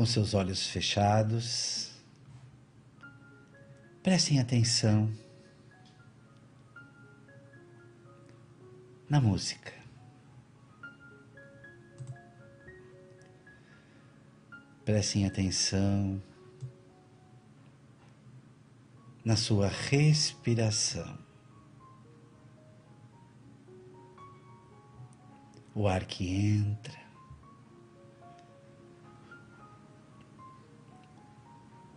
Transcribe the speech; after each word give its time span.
com 0.00 0.06
seus 0.06 0.32
olhos 0.32 0.66
fechados, 0.66 1.90
prestem 4.02 4.40
atenção 4.40 5.12
na 9.10 9.20
música. 9.20 9.74
Prestem 14.86 15.26
atenção 15.26 16.22
na 19.22 19.36
sua 19.36 19.68
respiração. 19.68 21.18
O 25.74 25.86
ar 25.86 26.06
que 26.06 26.26
entra, 26.26 27.09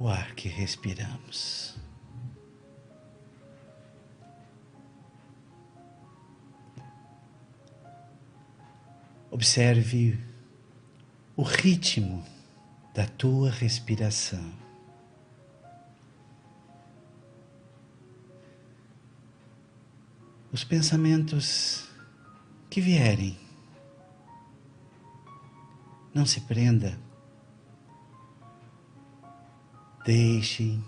o 0.03 0.09
ar 0.09 0.35
que 0.35 0.49
respiramos. 0.49 1.77
Observe 9.31 10.19
o 11.37 11.41
ritmo 11.41 12.21
da 12.93 13.07
tua 13.07 13.49
respiração. 13.49 14.51
Os 20.51 20.65
pensamentos 20.65 21.87
que 22.69 22.81
vierem, 22.81 23.39
não 26.13 26.25
se 26.25 26.41
prenda, 26.41 26.99
deixe, 30.03 30.79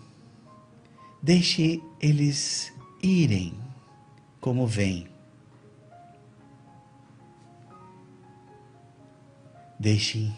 deixe 1.21 1.81
eles 1.99 2.73
irem 3.01 3.57
como 4.41 4.67
vêm. 4.67 5.07
Deixe 9.79 10.31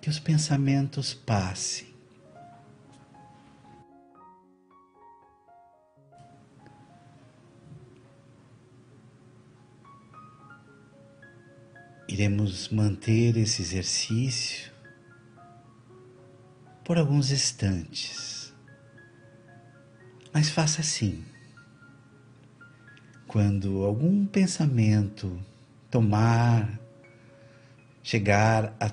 que 0.00 0.10
os 0.10 0.18
pensamentos 0.18 1.14
passem. 1.14 1.92
Iremos 12.08 12.68
manter 12.68 13.36
esse 13.38 13.62
exercício 13.62 14.72
por 16.84 16.98
alguns 16.98 17.30
instantes. 17.30 18.52
Mas 20.32 20.48
faça 20.50 20.80
assim. 20.80 21.24
Quando 23.26 23.84
algum 23.84 24.26
pensamento 24.26 25.40
tomar 25.90 26.78
chegar 28.02 28.74
a 28.80 28.90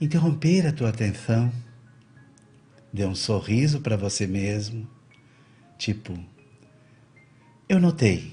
interromper 0.00 0.66
a 0.66 0.72
tua 0.72 0.90
atenção, 0.90 1.52
dê 2.92 3.04
um 3.04 3.14
sorriso 3.14 3.80
para 3.80 3.96
você 3.96 4.26
mesmo, 4.26 4.88
tipo, 5.76 6.18
eu 7.68 7.80
notei. 7.80 8.32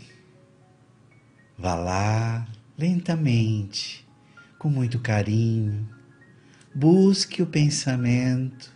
Vá 1.58 1.76
lá 1.76 2.48
lentamente, 2.78 4.08
com 4.60 4.70
muito 4.70 5.00
carinho, 5.00 5.88
busque 6.76 7.42
o 7.42 7.48
pensamento 7.48 8.70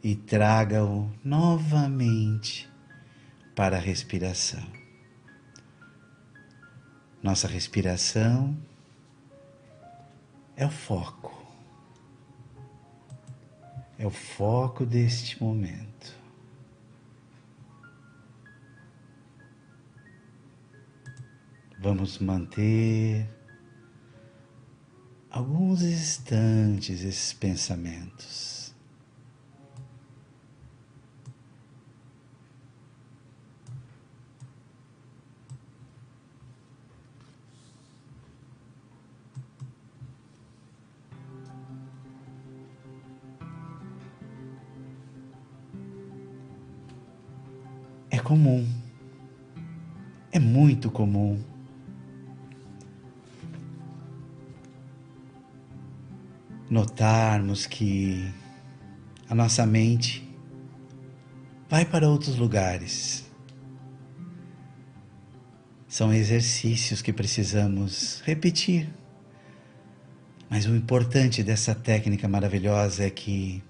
e 0.00 0.14
traga-o 0.14 1.10
novamente 1.24 2.70
para 3.56 3.78
a 3.78 3.80
respiração. 3.80 4.64
Nossa 7.20 7.48
respiração 7.48 8.56
é 10.56 10.64
o 10.64 10.70
foco. 10.70 11.34
É 13.98 14.06
o 14.06 14.10
foco 14.10 14.86
deste 14.86 15.42
momento. 15.42 16.14
Vamos 21.80 22.18
manter 22.18 23.28
alguns 25.34 25.82
instantes 25.82 27.02
esses 27.02 27.32
pensamentos. 27.32 28.54
comum. 48.24 48.66
É 50.32 50.38
muito 50.38 50.90
comum. 50.90 51.53
Notarmos 56.74 57.66
que 57.66 58.34
a 59.30 59.34
nossa 59.34 59.64
mente 59.64 60.28
vai 61.70 61.84
para 61.84 62.08
outros 62.08 62.36
lugares. 62.36 63.30
São 65.86 66.12
exercícios 66.12 67.00
que 67.00 67.12
precisamos 67.12 68.20
repetir. 68.24 68.92
Mas 70.50 70.66
o 70.66 70.74
importante 70.74 71.44
dessa 71.44 71.76
técnica 71.76 72.26
maravilhosa 72.26 73.04
é 73.04 73.10
que 73.10 73.62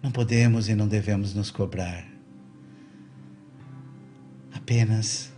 não 0.00 0.12
podemos 0.12 0.68
e 0.68 0.74
não 0.76 0.86
devemos 0.86 1.34
nos 1.34 1.50
cobrar. 1.50 2.06
Apenas 4.52 5.32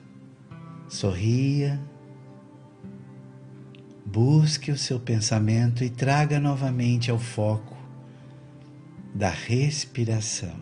sorria, 0.91 1.81
busque 4.13 4.71
o 4.71 4.77
seu 4.77 5.01
pensamento 5.01 5.83
e 5.83 5.89
traga 5.89 6.39
novamente 6.39 7.11
ao 7.11 7.19
foco 7.19 7.75
da 9.15 9.31
respiração. 9.31 10.55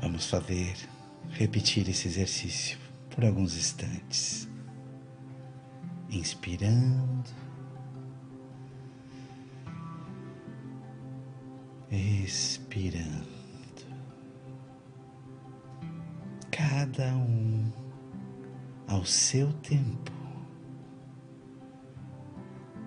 Vamos 0.00 0.26
fazer, 0.26 0.76
repetir 1.30 1.88
esse 1.88 2.08
exercício 2.08 2.76
por 3.10 3.24
alguns 3.24 3.56
instantes. 3.56 4.48
Inspirando, 6.10 7.30
expirando. 11.90 13.36
cada 16.50 17.14
um 17.16 17.85
ao 18.88 19.04
seu 19.04 19.52
tempo, 19.54 20.12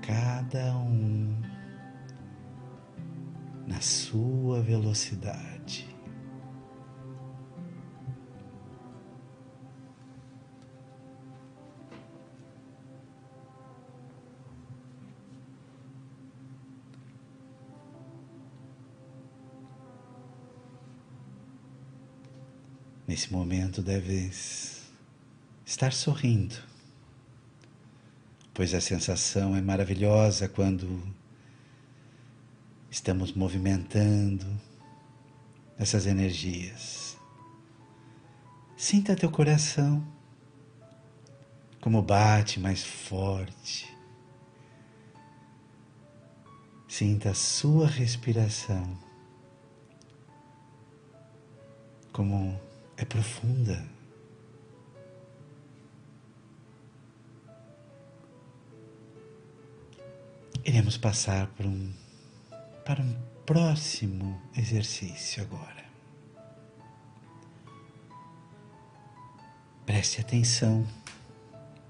cada 0.01 0.75
um 0.77 1.41
na 3.67 3.81
sua 3.81 4.61
velocidade. 4.61 5.87
Nesse 23.07 23.33
momento 23.33 23.81
deves 23.81 24.78
estar 25.69 25.93
sorrindo, 25.93 26.55
pois 28.55 28.73
a 28.73 28.81
sensação 28.81 29.55
é 29.55 29.61
maravilhosa 29.61 30.49
quando 30.49 30.99
estamos 32.89 33.33
movimentando 33.33 34.47
essas 35.77 36.07
energias. 36.07 37.15
Sinta 38.75 39.15
teu 39.15 39.29
coração 39.29 40.03
como 41.79 42.01
bate 42.01 42.59
mais 42.59 42.83
forte. 42.83 43.95
Sinta 46.87 47.29
a 47.29 47.35
sua 47.35 47.85
respiração 47.85 48.97
como 52.11 52.59
é 52.97 53.05
profunda. 53.05 53.98
Iremos 60.69 60.97
passar 60.97 61.47
por 61.47 61.65
um, 61.65 61.91
para 62.85 63.01
um 63.01 63.15
próximo 63.43 64.39
exercício 64.55 65.41
agora. 65.41 65.83
Preste 69.83 70.21
atenção 70.21 70.87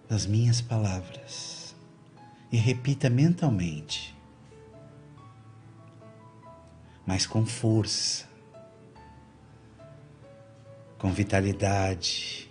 nas 0.09 0.25
minhas 0.25 0.61
palavras 0.61 1.75
e 2.49 2.55
repita 2.55 3.09
mentalmente, 3.09 4.17
mas 7.05 7.27
com 7.27 7.45
força, 7.45 8.29
com 10.97 11.11
vitalidade. 11.11 12.49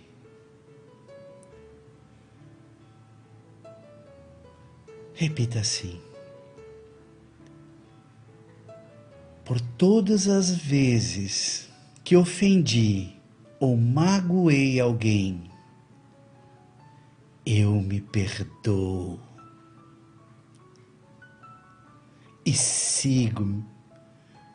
Repita 5.15 5.61
assim. 5.61 6.08
Por 9.49 9.59
todas 9.59 10.27
as 10.27 10.51
vezes 10.51 11.71
que 12.03 12.15
ofendi 12.15 13.19
ou 13.59 13.75
magoei 13.75 14.79
alguém, 14.79 15.49
eu 17.43 17.71
me 17.81 17.99
perdoo 17.99 19.19
e 22.45 22.53
sigo 22.53 23.65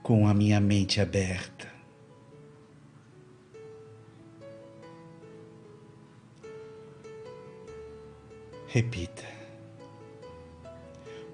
com 0.00 0.28
a 0.28 0.32
minha 0.32 0.60
mente 0.60 1.00
aberta. 1.00 1.68
Repita. 8.68 9.24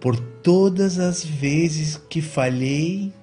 Por 0.01 0.19
todas 0.19 0.99
as 0.99 1.23
vezes 1.23 1.99
que 1.99 2.23
falhei 2.23 3.20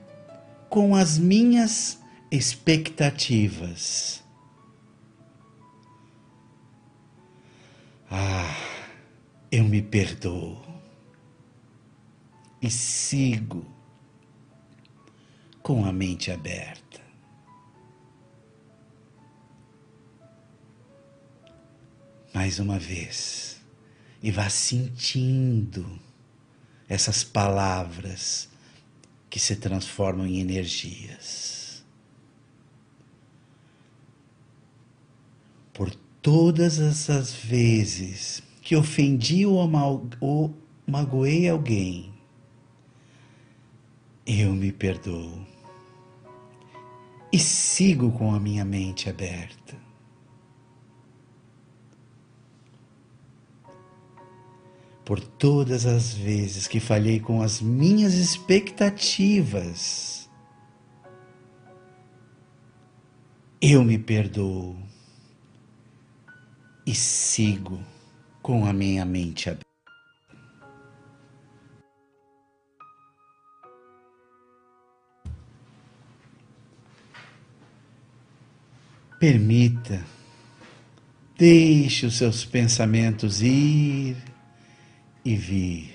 com 0.70 0.96
as 0.96 1.18
minhas 1.18 2.00
expectativas, 2.32 4.24
Ah, 8.10 8.56
eu 9.52 9.66
me 9.66 9.82
perdoo 9.82 10.62
e 12.62 12.70
sigo 12.70 13.66
com 15.62 15.84
a 15.86 15.92
mente 15.92 16.32
aberta. 16.32 17.02
Mais 22.34 22.60
uma 22.60 22.80
vez, 22.80 23.60
e 24.24 24.32
vá 24.32 24.50
sentindo 24.50 26.00
essas 26.88 27.26
palavras 27.26 28.48
que 29.30 29.40
se 29.40 29.56
transformam 29.56 30.26
em 30.26 30.40
energias. 30.40 31.86
Por 35.74 35.94
todas 36.22 36.80
essas 36.80 37.34
vezes 37.34 38.42
que 38.62 38.76
ofendi 38.76 39.46
ou, 39.46 39.70
ou 40.20 40.54
magoei 40.86 41.48
alguém, 41.48 42.14
eu 44.26 44.54
me 44.54 44.72
perdoo 44.72 45.46
e 47.32 47.40
sigo 47.40 48.12
com 48.12 48.34
a 48.34 48.40
minha 48.40 48.66
mente 48.66 49.10
aberta. 49.10 49.87
Por 55.08 55.20
todas 55.22 55.86
as 55.86 56.14
vezes 56.14 56.68
que 56.68 56.82
falhei 56.82 57.18
com 57.18 57.42
as 57.42 57.62
minhas 57.62 58.16
expectativas, 58.16 60.30
eu 63.62 63.86
me 63.86 63.98
perdoo 63.98 64.76
e 66.86 66.94
sigo 66.94 67.82
com 68.42 68.66
a 68.66 68.74
minha 68.74 69.06
mente 69.06 69.50
aberta. 69.50 69.66
Permita, 79.18 80.06
deixe 81.38 82.06
os 82.06 82.18
seus 82.18 82.44
pensamentos 82.44 83.42
ir 83.42 84.37
e 85.28 85.36
vir. 85.36 85.94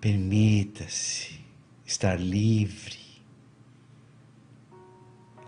Permita-se 0.00 1.40
estar 1.86 2.20
livre, 2.20 2.98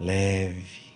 leve, 0.01 0.87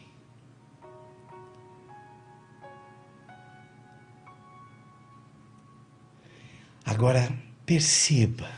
Agora 6.84 7.32
perceba 7.64 8.50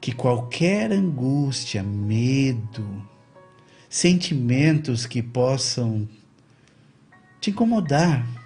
que 0.00 0.12
qualquer 0.12 0.90
angústia, 0.92 1.82
medo, 1.82 3.06
sentimentos 3.88 5.04
que 5.04 5.22
possam 5.22 6.08
te 7.38 7.50
incomodar 7.50 8.39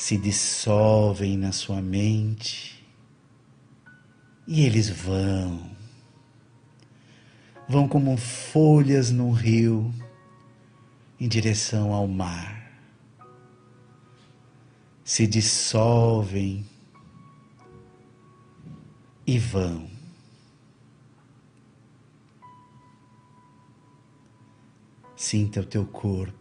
se 0.00 0.16
dissolvem 0.16 1.36
na 1.36 1.52
sua 1.52 1.82
mente 1.82 2.82
e 4.48 4.64
eles 4.64 4.88
vão. 4.88 5.70
Vão 7.68 7.86
como 7.86 8.16
folhas 8.16 9.10
no 9.10 9.30
rio 9.30 9.94
em 11.20 11.28
direção 11.28 11.92
ao 11.92 12.08
mar 12.08 12.72
se 15.04 15.26
dissolvem 15.26 16.64
e 19.26 19.38
vão. 19.38 19.86
Sinta 25.14 25.60
o 25.60 25.66
teu 25.66 25.84
corpo. 25.84 26.39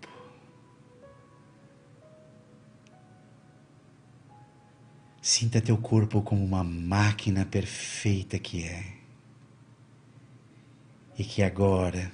Sinta 5.29 5.61
teu 5.61 5.77
corpo 5.77 6.23
como 6.23 6.43
uma 6.43 6.63
máquina 6.63 7.45
perfeita 7.45 8.39
que 8.39 8.63
é. 8.63 8.83
E 11.19 11.23
que 11.23 11.43
agora, 11.43 12.11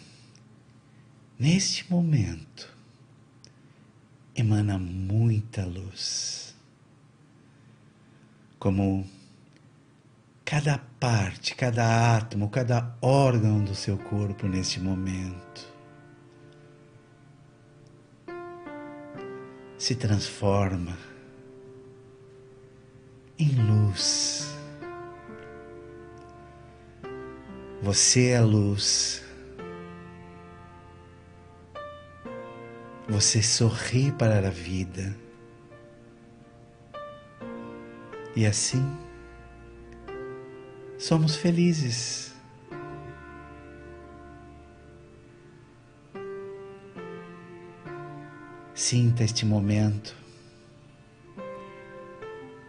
neste 1.40 1.90
momento, 1.90 2.76
emana 4.36 4.78
muita 4.78 5.66
luz 5.66 6.54
como 8.60 9.10
cada 10.44 10.78
parte, 10.78 11.56
cada 11.56 12.18
átomo, 12.18 12.50
cada 12.50 12.98
órgão 13.02 13.64
do 13.64 13.74
seu 13.74 13.98
corpo 13.98 14.46
neste 14.46 14.82
momento 14.82 15.74
se 19.78 19.96
transforma 19.96 21.15
em 23.38 23.50
luz. 23.50 24.56
Você 27.82 28.30
é 28.30 28.42
luz. 28.42 29.24
Você 33.08 33.42
sorri 33.42 34.12
para 34.12 34.48
a 34.48 34.50
vida. 34.50 35.16
E 38.36 38.46
assim, 38.46 38.84
somos 40.98 41.36
felizes. 41.36 42.34
Sinta 48.74 49.24
este 49.24 49.46
momento. 49.46 50.25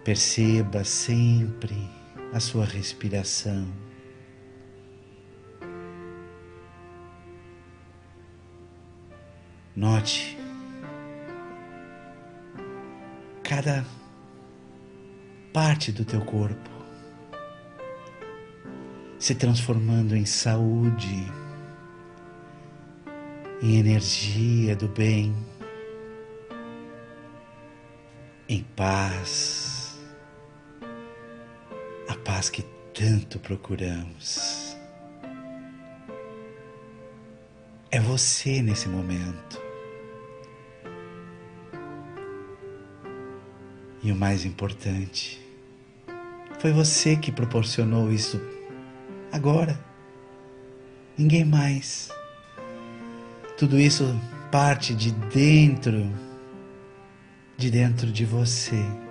Perceba 0.06 0.84
sempre 0.84 1.74
a 2.32 2.38
sua 2.38 2.64
respiração. 2.64 3.66
Note 9.74 10.38
cada 13.42 13.84
parte 15.52 15.90
do 15.90 16.04
teu 16.04 16.24
corpo, 16.24 16.70
se 19.18 19.34
transformando 19.34 20.14
em 20.14 20.24
saúde, 20.24 21.26
em 23.60 23.76
energia 23.76 24.76
do 24.76 24.86
bem. 24.86 25.34
em 28.48 28.62
paz, 28.76 29.65
paz 32.26 32.50
que 32.50 32.62
tanto 32.92 33.38
procuramos. 33.38 34.76
É 37.88 38.00
você 38.00 38.60
nesse 38.60 38.88
momento. 38.88 39.62
E 44.02 44.10
o 44.10 44.16
mais 44.16 44.44
importante, 44.44 45.40
foi 46.58 46.72
você 46.72 47.16
que 47.16 47.30
proporcionou 47.30 48.12
isso 48.12 48.40
agora. 49.32 49.78
Ninguém 51.16 51.44
mais. 51.44 52.10
Tudo 53.56 53.78
isso 53.78 54.04
parte 54.50 54.94
de 54.94 55.12
dentro, 55.12 56.12
de 57.56 57.70
dentro 57.70 58.10
de 58.10 58.24
você. 58.24 59.05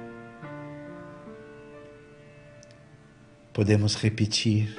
Podemos 3.56 3.96
repetir 3.96 4.78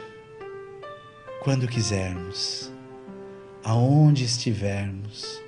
quando 1.42 1.66
quisermos, 1.66 2.70
aonde 3.64 4.22
estivermos. 4.22 5.42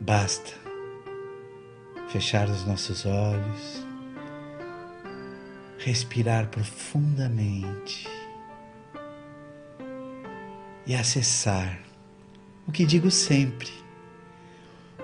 Basta 0.00 0.50
fechar 2.08 2.50
os 2.50 2.66
nossos 2.66 3.06
olhos, 3.06 3.86
respirar 5.78 6.48
profundamente 6.48 8.08
e 10.84 10.96
acessar 10.96 11.78
o 12.66 12.72
que 12.72 12.84
digo 12.84 13.12
sempre, 13.12 13.70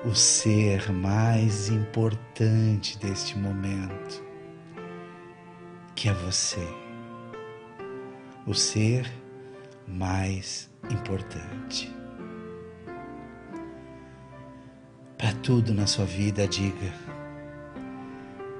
o 0.04 0.16
ser 0.16 0.90
mais 0.90 1.68
importante 1.68 2.98
deste 2.98 3.38
momento, 3.38 4.29
que 5.94 6.08
é 6.08 6.12
você. 6.12 6.66
O 8.46 8.54
ser 8.54 9.10
mais 9.86 10.70
importante. 10.90 11.92
Para 15.18 15.32
tudo 15.42 15.74
na 15.74 15.86
sua 15.86 16.06
vida, 16.06 16.48
diga: 16.48 16.92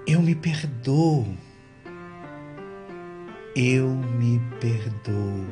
Eu 0.07 0.21
me 0.21 0.35
perdoo. 0.35 1.27
Eu 3.57 3.89
me 3.89 4.39
perdoo. 4.61 5.47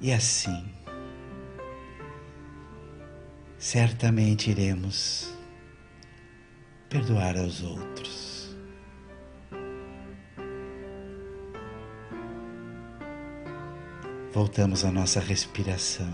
E 0.00 0.12
assim, 0.12 0.64
certamente 3.56 4.50
iremos 4.50 5.32
perdoar 6.88 7.38
aos 7.38 7.62
outros. 7.62 8.35
Voltamos 14.36 14.84
à 14.84 14.92
nossa 14.92 15.18
respiração. 15.18 16.12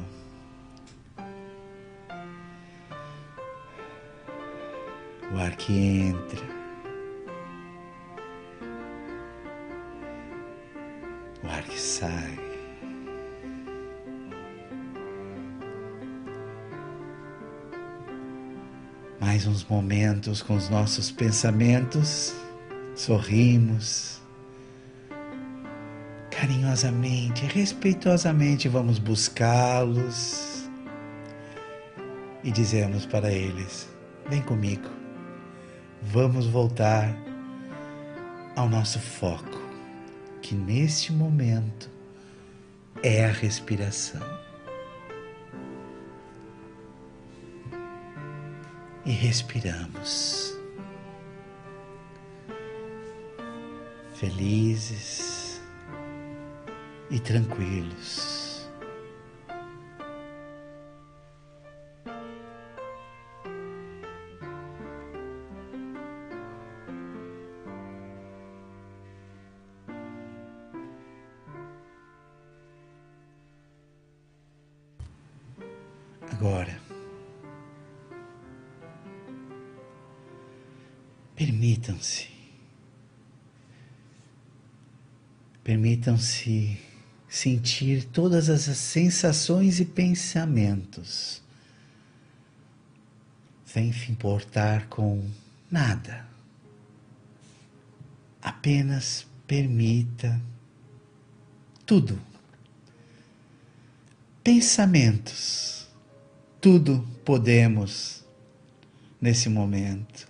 O 5.32 5.36
ar 5.36 5.56
que 5.56 5.72
entra, 5.72 6.40
o 11.42 11.48
ar 11.48 11.64
que 11.64 11.80
sai. 11.80 12.38
mais 19.18 19.46
uns 19.48 19.64
momentos 19.64 20.42
com 20.42 20.54
os 20.54 20.68
nossos 20.68 21.10
pensamentos, 21.10 22.32
sorrimos. 22.94 24.11
Carinhosamente, 26.42 27.46
respeitosamente 27.46 28.68
vamos 28.68 28.98
buscá-los 28.98 30.68
e 32.42 32.50
dizemos 32.50 33.06
para 33.06 33.30
eles: 33.30 33.88
Vem 34.28 34.42
comigo, 34.42 34.90
vamos 36.02 36.48
voltar 36.48 37.16
ao 38.56 38.68
nosso 38.68 38.98
foco, 38.98 39.56
que 40.40 40.52
neste 40.52 41.12
momento 41.12 41.88
é 43.04 43.24
a 43.26 43.30
respiração. 43.30 44.42
e 49.04 49.10
respiramos. 49.10 50.56
Felizes 54.14 55.41
e 57.12 57.20
tranquilos. 57.20 58.66
Agora, 76.32 76.80
Permitam-se. 81.36 82.28
Permitam-se 85.64 86.91
sentir 87.32 88.04
todas 88.04 88.50
as 88.50 88.60
sensações 88.76 89.80
e 89.80 89.86
pensamentos, 89.86 91.42
sem 93.64 93.90
se 93.90 94.12
importar 94.12 94.86
com 94.88 95.26
nada. 95.70 96.28
Apenas 98.42 99.26
permita 99.46 100.38
tudo. 101.86 102.20
Pensamentos, 104.44 105.88
tudo 106.60 107.02
podemos 107.24 108.26
nesse 109.18 109.48
momento. 109.48 110.28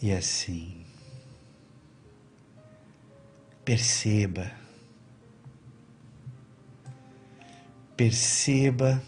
E 0.00 0.10
assim, 0.10 0.77
perceba, 3.68 4.50
perceba 7.94 9.02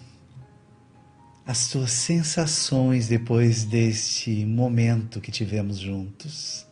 as 1.46 1.56
suas 1.56 1.90
sensações 1.92 3.08
depois 3.08 3.64
deste 3.64 4.44
momento 4.44 5.18
que 5.18 5.32
tivemos 5.32 5.78
juntos. 5.78 6.66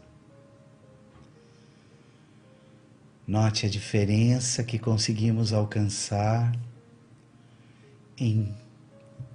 Note 3.26 3.64
a 3.64 3.70
diferença 3.70 4.62
que 4.62 4.78
conseguimos 4.78 5.54
alcançar 5.54 6.54
em 8.18 8.54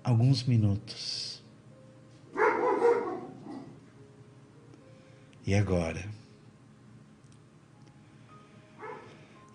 alguns 0.04 0.44
minutos. 0.44 1.44
E 5.44 5.56
agora? 5.56 6.08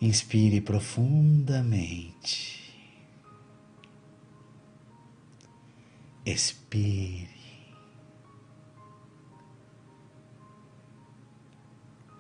Inspire 0.01 0.61
profundamente. 0.61 2.59
Expire. 6.25 7.37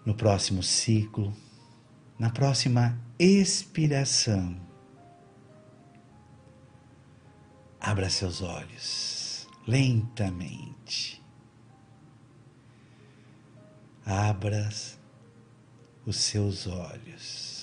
No 0.04 0.14
próximo 0.14 0.62
ciclo, 0.62 1.34
na 2.18 2.30
próxima 2.30 2.98
expiração, 3.18 4.58
abra 7.78 8.08
seus 8.08 8.40
olhos 8.40 9.46
lentamente. 9.66 11.18
abra 14.08 14.70
os 16.06 16.16
seus 16.16 16.66
olhos. 16.66 17.57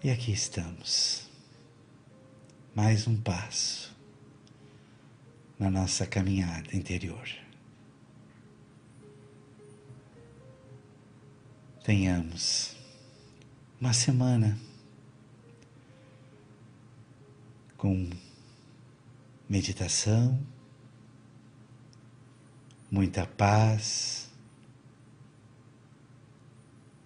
E 0.00 0.10
aqui 0.10 0.30
estamos, 0.30 1.28
mais 2.72 3.08
um 3.08 3.20
passo 3.20 3.92
na 5.58 5.68
nossa 5.68 6.06
caminhada 6.06 6.76
interior. 6.76 7.28
Tenhamos 11.82 12.76
uma 13.80 13.92
semana 13.92 14.56
com 17.76 18.08
meditação, 19.48 20.38
muita 22.88 23.26
paz 23.26 24.30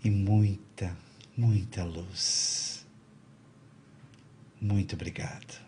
e 0.04 0.10
muita, 0.10 0.94
muita 1.34 1.84
luz. 1.84 2.71
Muito 4.62 4.94
obrigado. 4.94 5.61